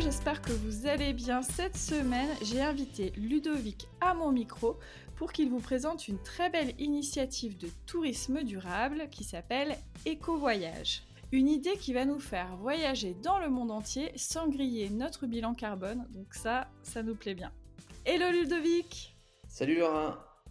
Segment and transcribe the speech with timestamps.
[0.00, 1.42] J'espère que vous allez bien.
[1.42, 4.78] Cette semaine, j'ai invité Ludovic à mon micro
[5.16, 11.02] pour qu'il vous présente une très belle initiative de tourisme durable qui s'appelle Éco-Voyage.
[11.32, 15.54] Une idée qui va nous faire voyager dans le monde entier sans griller notre bilan
[15.54, 17.52] carbone, donc ça, ça nous plaît bien.
[18.04, 19.16] Hello Ludovic
[19.48, 20.42] Salut Laura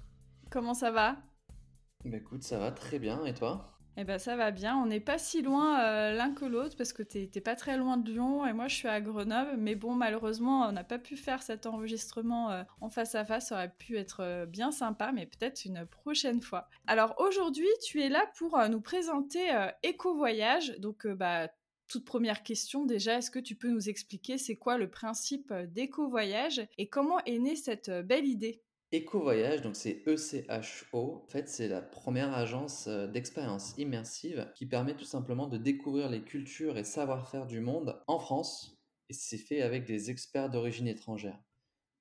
[0.49, 1.17] Comment ça va?
[2.05, 3.72] Bah écoute, ça va très bien, et toi?
[3.95, 6.93] Eh ben ça va bien, on n'est pas si loin euh, l'un que l'autre parce
[6.93, 9.93] que t'es pas très loin de Lyon et moi je suis à Grenoble, mais bon
[9.93, 13.73] malheureusement on n'a pas pu faire cet enregistrement euh, en face à face, ça aurait
[13.77, 16.69] pu être euh, bien sympa, mais peut-être une prochaine fois.
[16.87, 19.51] Alors aujourd'hui tu es là pour nous présenter
[19.83, 21.49] Éco Voyage, donc bah
[21.87, 26.09] toute première question déjà, est-ce que tu peux nous expliquer c'est quoi le principe d'Éco
[26.09, 28.62] Voyage et comment est née cette belle idée?
[28.93, 34.95] Eco-Voyage, donc c'est ECHO, en fait c'est la première agence euh, d'expérience immersive qui permet
[34.95, 39.63] tout simplement de découvrir les cultures et savoir-faire du monde en France et c'est fait
[39.63, 41.39] avec des experts d'origine étrangère.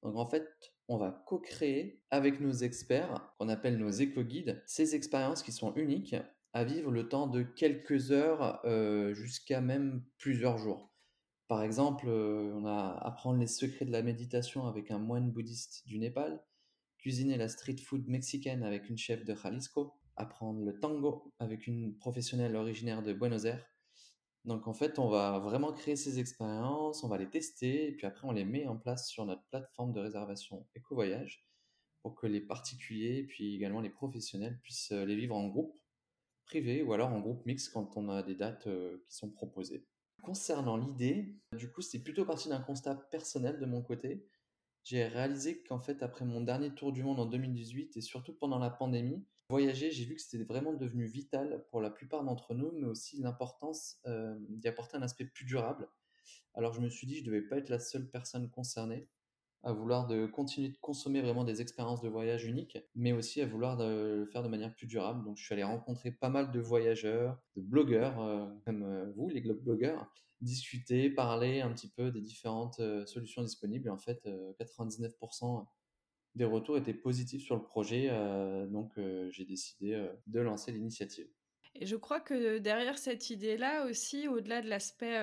[0.02, 0.46] Donc en fait,
[0.88, 6.16] on va co-créer avec nos experts, qu'on appelle nos éco-guides, ces expériences qui sont uniques
[6.52, 10.92] à vivre le temps de quelques heures euh, jusqu'à même plusieurs jours.
[11.48, 15.86] Par exemple, euh, on a apprendre les secrets de la méditation avec un moine bouddhiste
[15.86, 16.42] du Népal,
[17.02, 21.96] cuisiner la street food mexicaine avec une chef de Jalisco, apprendre le tango avec une
[21.96, 23.66] professionnelle originaire de Buenos Aires.
[24.44, 28.06] Donc en fait, on va vraiment créer ces expériences, on va les tester, et puis
[28.06, 31.44] après on les met en place sur notre plateforme de réservation EcoVoyage
[32.02, 35.76] pour que les particuliers, puis également les professionnels puissent euh, les vivre en groupe
[36.44, 39.86] privé ou alors en groupe mixte quand on a des dates euh, qui sont proposées.
[40.22, 44.24] Concernant l'idée, du coup, c'est plutôt parti d'un constat personnel de mon côté
[44.84, 48.58] j'ai réalisé qu'en fait, après mon dernier tour du monde en 2018 et surtout pendant
[48.58, 52.72] la pandémie, voyager, j'ai vu que c'était vraiment devenu vital pour la plupart d'entre nous,
[52.72, 55.88] mais aussi l'importance euh, d'y apporter un aspect plus durable.
[56.54, 59.08] Alors je me suis dit, je ne devais pas être la seule personne concernée
[59.64, 63.46] à vouloir de continuer de consommer vraiment des expériences de voyage uniques, mais aussi à
[63.46, 65.24] vouloir le faire de manière plus durable.
[65.24, 69.28] Donc je suis allé rencontrer pas mal de voyageurs, de blogueurs, euh, comme euh, vous,
[69.28, 73.86] les blogueurs, discuter, parler un petit peu des différentes euh, solutions disponibles.
[73.86, 74.28] Et en fait,
[74.58, 75.64] 99%
[76.34, 78.08] des retours étaient positifs sur le projet,
[78.70, 78.98] donc
[79.28, 81.28] j'ai décidé de lancer l'initiative.
[81.74, 85.18] Et je crois que derrière cette idée-là aussi, au-delà de l'aspect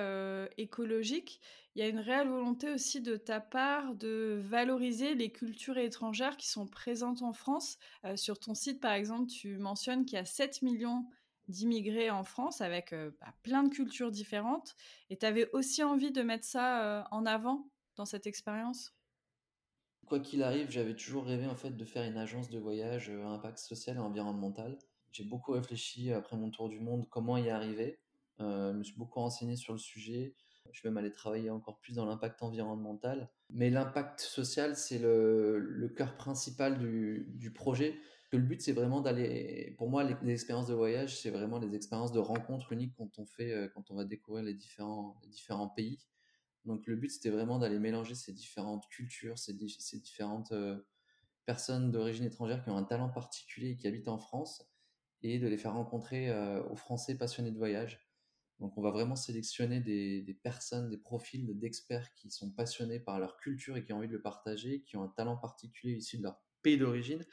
[0.58, 1.40] écologique,
[1.74, 6.36] il y a une réelle volonté aussi de ta part de valoriser les cultures étrangères
[6.36, 7.78] qui sont présentes en France.
[8.16, 11.06] sur ton site, par exemple, tu mentionnes qu'il y a 7 millions
[11.48, 14.74] d'immigrés en France avec bah, plein de cultures différentes.
[15.08, 18.92] Et tu avais aussi envie de mettre ça en avant dans cette expérience?
[20.04, 23.26] Quoi qu'il arrive, j'avais toujours rêvé en fait de faire une agence de voyage à
[23.28, 24.76] impact social et environnemental.
[25.12, 28.00] J'ai beaucoup réfléchi après mon tour du monde comment y arriver.
[28.40, 30.34] Euh, je me suis beaucoup renseigné sur le sujet.
[30.72, 33.28] Je vais même aller travailler encore plus dans l'impact environnemental.
[33.50, 37.98] Mais l'impact social, c'est le, cœur principal du, projet.
[38.32, 39.74] Le but, c'est vraiment d'aller.
[39.78, 43.26] Pour moi, les, expériences de voyage, c'est vraiment les expériences de rencontres uniques quand on
[43.26, 45.18] fait, euh, quand on va découvrir les différents,
[45.74, 45.98] pays.
[46.64, 50.78] Donc, le but, c'était vraiment d'aller mélanger ces différentes cultures, ces, ces différentes euh,
[51.46, 54.70] personnes d'origine étrangère qui ont un talent particulier et qui habitent en France
[55.22, 58.00] et de les faire rencontrer euh, aux Français passionnés de voyage.
[58.58, 63.38] Donc on va vraiment sélectionner des, personnes, des profils d'experts qui sont passionnés par leur
[63.38, 66.24] culture et qui ont envie de le partager, qui ont un talent particulier issu de
[66.24, 67.24] leur pays d'origine,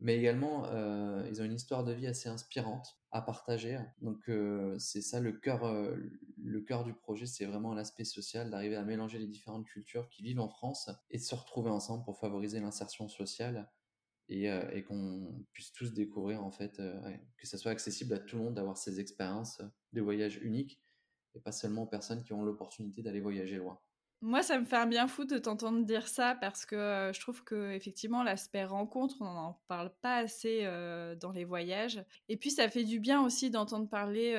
[0.00, 3.78] mais également euh, ils ont une histoire de vie assez inspirante à partager.
[4.02, 5.64] Donc euh, c'est ça le cœur,
[6.36, 10.22] le cœur du projet, c'est vraiment l'aspect social, d'arriver à mélanger les différentes cultures qui
[10.22, 13.66] vivent en France et de se retrouver ensemble pour favoriser l'insertion sociale
[14.30, 16.98] euh, et, qu'on puisse tous découvrir en fait euh,
[17.36, 19.62] que ça soit accessible à tout le monde d'avoir ces expériences
[19.92, 20.80] de voyage uniques
[21.36, 23.78] et pas seulement aux personnes qui ont l'opportunité d'aller voyager loin.
[24.22, 27.20] Moi, ça me fait un bien fou de t'entendre dire ça parce que euh, je
[27.20, 30.64] trouve que effectivement l'aspect rencontre, on n'en parle pas assez
[31.20, 32.02] dans les voyages.
[32.28, 34.32] Et puis, ça fait du bien aussi d'entendre parler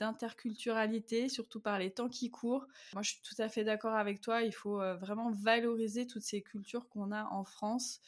[0.00, 2.66] d'interculturalité, surtout par les temps qui courent.
[2.94, 4.42] Moi, je suis tout à fait d'accord avec toi.
[4.42, 8.00] Il faut vraiment valoriser toutes ces cultures qu'on a en France.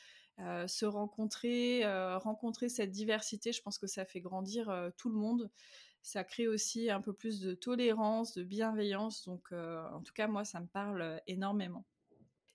[0.42, 5.10] Euh, se rencontrer, euh, rencontrer cette diversité, je pense que ça fait grandir euh, tout
[5.10, 5.50] le monde.
[6.02, 9.24] ça crée aussi un peu plus de tolérance, de bienveillance.
[9.26, 11.84] Donc, en tout cas, moi, ça me parle énormément.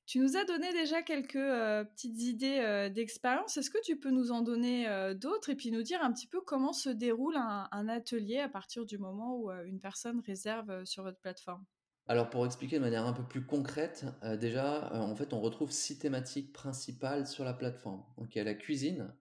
[0.07, 3.57] Tu nous as donné déjà quelques petites idées d'expérience.
[3.57, 6.41] Est-ce que tu peux nous en donner d'autres et puis nous dire un petit peu
[6.41, 11.19] comment se déroule un, atelier à partir du moment où une personne réserve sur votre
[11.19, 11.65] plateforme?
[12.07, 14.05] Alors pour expliquer de manière un peu plus concrète,
[14.39, 18.03] déjà, en fait, on retrouve six thématiques principales sur la plateforme.
[18.17, 19.13] Donc il y a la cuisine,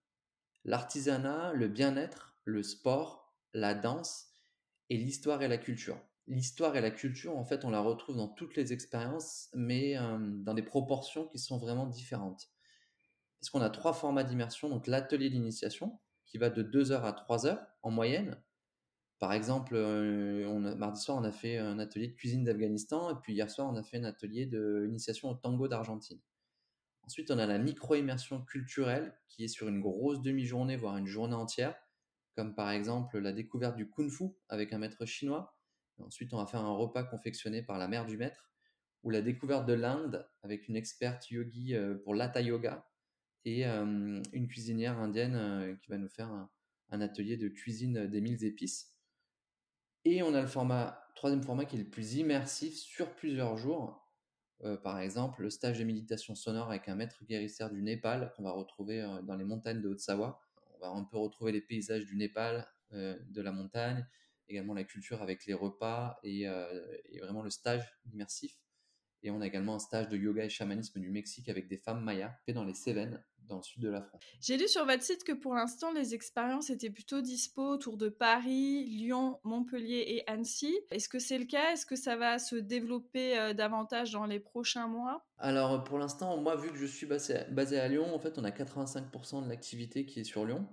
[0.64, 4.26] l'artisanat, le bien-être, le sport, la danse
[4.90, 8.28] et l'histoire et la culture l'histoire et la culture, en fait, on la retrouve dans
[8.28, 12.48] toutes les expériences, mais dans des proportions qui sont vraiment différentes.
[13.40, 17.12] Parce qu'on a trois formats d'immersion, donc l'atelier d'initiation, qui va de 2 heures à
[17.12, 18.40] 3 heures en moyenne.
[19.18, 23.32] Par exemple, on mardi soir, on a fait un atelier de cuisine d'Afghanistan, et puis
[23.32, 26.20] hier soir, on a fait un atelier d'initiation au tango d'Argentine.
[27.02, 31.34] Ensuite, on a la micro-immersion culturelle, qui est sur une grosse demi-journée, voire une journée
[31.34, 31.74] entière,
[32.36, 35.54] comme par exemple la découverte du kung-fu avec un maître chinois,
[35.98, 38.50] Ensuite, on va faire un repas confectionné par la mère du maître
[39.02, 42.88] ou la découverte de l'Inde avec une experte yogi euh, pour l'Hatha Yoga
[43.44, 46.50] et euh, une cuisinière indienne euh, qui va nous faire un,
[47.00, 48.93] atelier de cuisine des mille épices.
[50.04, 54.00] Et on a le format, troisième format qui est le plus immersif sur plusieurs jours.
[54.82, 58.52] par exemple, le stage de méditation sonore avec un maître guérisseur du Népal qu'on va
[58.52, 60.40] retrouver dans les montagnes de Haute-Savoie.
[60.74, 64.06] On va un peu retrouver les paysages du Népal, de la montagne,
[64.48, 68.58] également la culture avec les repas et, euh, et, vraiment le stage immersif.
[69.22, 72.04] Et on a également un stage de yoga et chamanisme du Mexique avec des femmes
[72.04, 74.22] mayas fait dans les Cévennes, dans le sud de la France.
[74.40, 78.08] J'ai lu sur votre site que pour l'instant, les expériences étaient plutôt dispo autour de
[78.08, 80.74] Paris, Lyon, Montpellier et Annecy.
[80.90, 81.72] Est-ce que c'est le cas?
[81.72, 85.26] Est-ce que ça va se développer euh, davantage dans les prochains mois?
[85.38, 88.44] Alors pour l'instant, moi, vu que je suis basé, basé à Lyon, en fait, on
[88.44, 90.66] a 85% de l'activité qui est sur Lyon.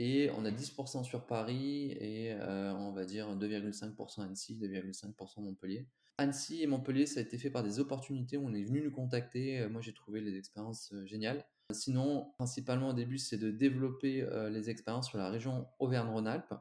[0.00, 5.88] Et on a 10% sur Paris et euh, on va dire 2,5% Annecy, 2,5% Montpellier.
[6.18, 8.92] Annecy et Montpellier, ça a été fait par des opportunités où on est venu nous
[8.92, 9.58] contacter.
[9.58, 11.44] Euh, moi, j'ai trouvé les expériences euh, géniales.
[11.72, 16.54] Sinon, principalement au début, c'est de développer les expériences sur la région Auvergne-Rhône-Alpes.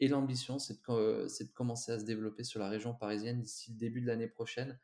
[0.00, 3.78] Et l'ambition, c'est de, de, commencer à se développer sur la région parisienne d'ici le
[3.78, 4.78] début de l'année prochaine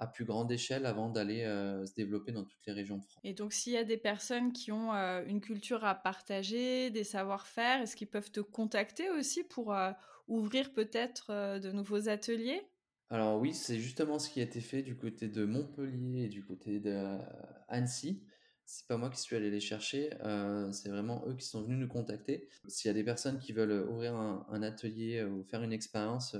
[0.00, 3.20] à plus grande échelle avant d'aller euh, se développer dans toutes les régions de France.
[3.22, 7.04] Et donc, s'il y a des personnes qui ont euh, une culture à partager, des
[7.04, 9.92] savoir-faire, est-ce qu'ils peuvent te contacter aussi pour euh,
[10.26, 12.62] ouvrir peut-être de nouveaux ateliers?
[13.10, 16.44] Alors oui, c'est justement ce qui a été fait du côté de Montpellier et du
[16.44, 18.22] côté d'Annecy.
[18.72, 20.10] C'est pas moi qui suis allé les chercher,
[20.70, 22.48] c'est vraiment eux qui sont venus nous contacter.
[22.68, 26.36] S'il y a des personnes qui veulent ouvrir un atelier ou faire une expérience,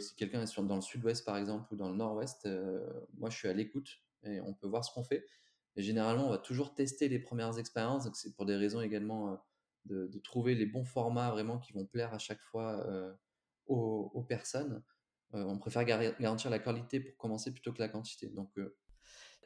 [0.00, 2.86] si quelqu'un est sur, dans le sud-ouest, par exemple, ou dans le nord-ouest, euh,
[3.18, 5.26] moi, je suis à l'écoute et on peut voir ce qu'on fait.
[5.76, 8.04] Généralement, on va toujours tester les premières expériences.
[8.04, 9.40] Donc, c'est pour des raisons également
[9.90, 13.12] euh, de, trouver les bons formats vraiment qui vont plaire à chaque fois euh,
[13.66, 14.82] aux, aux, personnes.
[15.32, 18.28] on préfère garantir la qualité pour commencer plutôt que la quantité.
[18.28, 18.50] Donc,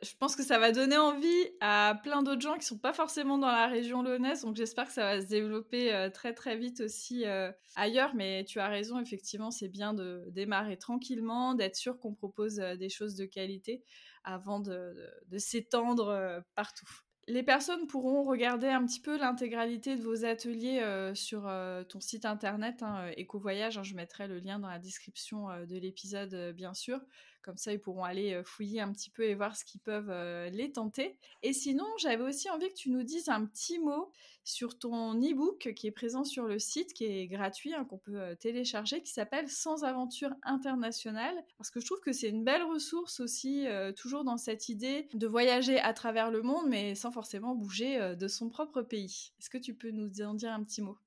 [0.03, 3.39] je pense que ça va donner envie à plein d'autres gens qui sont pas forcément
[3.39, 4.43] dans la région lyonnaise.
[4.43, 8.15] Donc j'espère que ça va se développer euh, très très vite aussi euh, ailleurs.
[8.15, 12.77] Mais tu as raison, effectivement, c'est bien de démarrer tranquillement, d'être sûr qu'on propose euh,
[12.77, 13.83] des choses de qualité
[14.25, 14.95] avant de,
[15.29, 16.89] de s'étendre partout.
[17.29, 20.83] Les personnes pourront regarder un petit peu l'intégralité de vos ateliers
[21.15, 21.49] sur
[21.89, 23.79] ton site internet hein, EcoVoyage.
[23.79, 26.99] Hein, je mettrai le lien dans la description de l'épisode, bien sûr.
[27.47, 30.13] Comme ça, ils pourront aller fouiller un petit peu et voir ce qu'ils peuvent
[30.53, 31.17] les tenter.
[31.45, 34.11] Et sinon, j'avais aussi envie que tu nous dises un petit mot
[34.43, 38.35] sur ton e-book qui est présent sur le site, qui est gratuit, hein, qu'on peut
[38.41, 41.37] télécharger, qui s'appelle Sans aventure internationale.
[41.57, 45.27] Parce que je trouve que c'est une belle ressource aussi, toujours dans cette idée de
[45.29, 49.33] voyager à travers le monde, mais sans forcément bouger de son propre pays.
[49.39, 50.99] Est-ce que tu peux nous en dire un petit mot?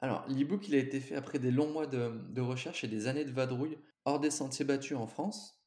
[0.00, 3.24] Alors, l'e-book, il a été fait après des longs mois de, recherche et des années
[3.24, 5.62] de vadrouille hors des sentiers battus en France.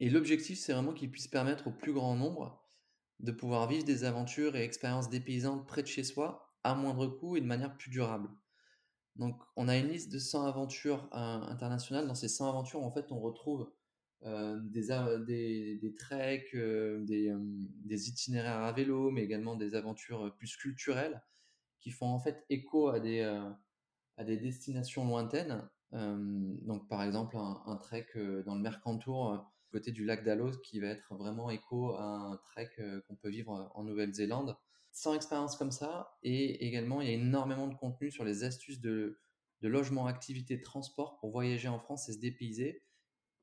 [0.00, 2.64] Et l'objectif, c'est vraiment qu'il puisse permettre au plus grand nombre
[3.20, 7.36] de pouvoir vivre des aventures et expériences dépaysantes près de chez soi, à moindre coût
[7.36, 8.28] et de manière plus durable.
[9.16, 12.06] Donc, on a une liste de 100 aventures euh, internationales.
[12.06, 13.70] Dans ces 100 aventures, en fait, on retrouve
[14.24, 21.20] euh, des, des, treks, euh, des, itinéraires à vélo, mais également des aventures plus culturelles
[21.82, 23.20] qui font en fait écho à des,
[24.16, 28.06] à des destinations lointaines donc par exemple un, trek
[28.46, 32.70] dans le Mercantour côté du lac d'Alos qui va être vraiment écho à un trek
[33.06, 34.56] qu'on peut vivre en Nouvelle-Zélande.
[34.94, 38.80] Sans expérience comme ça, et également il y a énormément de contenu sur les astuces
[38.80, 39.18] de,
[39.62, 42.82] de logement, activité, transport pour voyager en France et se dépayser.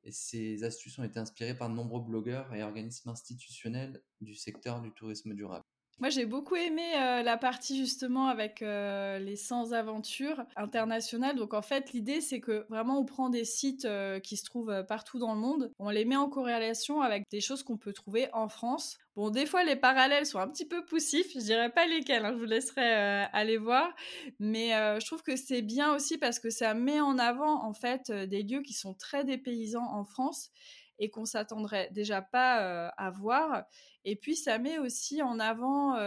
[0.04, 4.82] Et ces astuces ont été inspirées par de nombreux blogueurs et organismes institutionnels du secteur
[4.82, 5.66] du tourisme durable.
[6.00, 11.36] Moi, j'ai beaucoup aimé la partie justement avec les 100 aventures internationales.
[11.36, 13.88] Donc, en fait, l'idée, c'est que vraiment, on prend des sites
[14.24, 17.64] qui se trouvent partout dans le monde, on les met en corrélation avec des choses
[17.64, 18.98] qu'on peut trouver en France.
[19.18, 21.34] Bon, des fois, les parallèles sont un petit peu poussifs.
[21.34, 23.94] Je dirais pas lesquels, hein, je vous laisserai aller voir.
[24.40, 24.70] Mais
[25.02, 28.44] je trouve que c'est bien aussi parce que ça met en avant, en fait, des
[28.44, 30.52] lieux qui sont très dépaysants en France
[31.00, 33.64] et qu'on s'attendrait déjà pas à voir.
[34.06, 35.98] Et puis ça met aussi en avant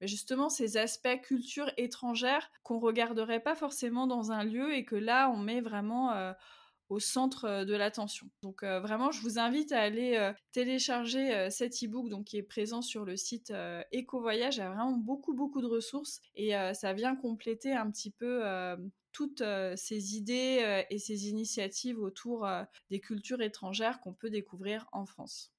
[0.00, 5.30] justement ces aspects culture étrangère qu'on regarderait pas forcément dans un lieu et que là
[5.30, 6.34] on met vraiment
[6.88, 8.28] au centre de l'attention.
[8.42, 13.04] Donc vraiment, je vous invite à aller télécharger cet e-book donc qui est présent sur
[13.04, 13.52] le site
[13.92, 14.56] Eco Voyage.
[14.56, 18.42] Il y a vraiment beaucoup beaucoup de ressources et ça vient compléter un petit peu
[19.16, 19.42] toutes
[19.76, 22.46] ces idées et ces initiatives autour
[22.90, 25.55] des cultures étrangères qu'on peut découvrir en France.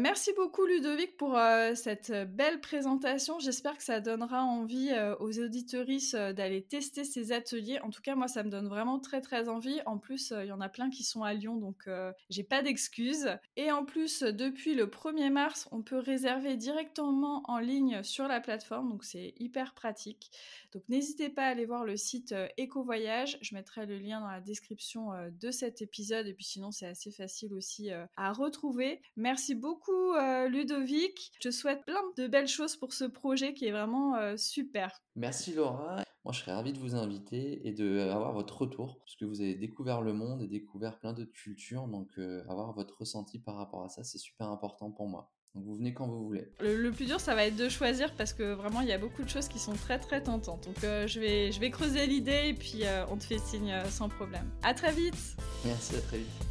[0.00, 3.40] Merci beaucoup Ludovic pour euh, cette euh, belle présentation.
[3.40, 7.80] J'espère que ça donnera envie euh, aux auditoristes d'aller tester ces ateliers.
[7.80, 9.80] En tout cas, moi, ça me donne vraiment très très envie.
[9.86, 11.88] En plus, il y en a plein qui sont à Lyon, donc
[12.30, 13.28] j'ai pas d'excuses.
[13.56, 18.40] Et en plus, depuis le 1er mars, on peut réserver directement en ligne sur la
[18.40, 20.30] plateforme, donc c'est hyper pratique.
[20.72, 23.38] Donc n'hésitez pas à aller voir le site Eco Voyage.
[23.40, 26.26] Je mettrai le lien dans la description de cet épisode.
[26.26, 29.00] Et puis sinon, c'est assez facile aussi à retrouver.
[29.16, 31.32] Merci beaucoup euh, Ludovic.
[31.40, 35.02] Je te souhaite plein de belles choses pour ce projet qui est vraiment euh, super.
[35.16, 36.04] Merci Laura.
[36.24, 40.02] Moi, je serais ravi de vous inviter et d'avoir votre retour, puisque vous avez découvert
[40.02, 41.86] le monde et découvert plein d'autres cultures.
[41.88, 45.32] Donc, euh, avoir votre ressenti par rapport à ça, c'est super important pour moi.
[45.54, 46.52] Donc vous venez quand vous voulez.
[46.60, 49.22] Le, plus dur, ça va être de choisir parce que vraiment, il y a beaucoup
[49.22, 50.66] de choses qui sont très très tentantes.
[50.66, 54.50] Donc je, vais, je vais creuser l'idée et puis on te fait signe sans problème.
[54.62, 56.47] À très vite Merci, à très vite.